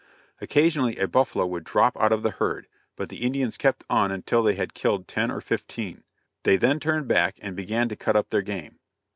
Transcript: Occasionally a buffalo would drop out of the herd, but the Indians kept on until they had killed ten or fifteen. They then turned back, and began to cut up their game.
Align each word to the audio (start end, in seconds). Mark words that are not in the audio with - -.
Occasionally 0.41 0.97
a 0.97 1.07
buffalo 1.07 1.45
would 1.45 1.63
drop 1.63 1.95
out 1.95 2.11
of 2.11 2.23
the 2.23 2.31
herd, 2.31 2.65
but 2.95 3.09
the 3.09 3.21
Indians 3.23 3.55
kept 3.55 3.83
on 3.87 4.11
until 4.11 4.41
they 4.41 4.55
had 4.55 4.73
killed 4.73 5.07
ten 5.07 5.29
or 5.29 5.41
fifteen. 5.41 6.03
They 6.41 6.57
then 6.57 6.79
turned 6.79 7.07
back, 7.07 7.37
and 7.43 7.55
began 7.55 7.87
to 7.89 7.95
cut 7.95 8.15
up 8.15 8.31
their 8.31 8.41
game. 8.41 8.79